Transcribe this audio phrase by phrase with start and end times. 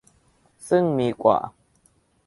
[0.69, 1.39] ซึ่งมีกว่า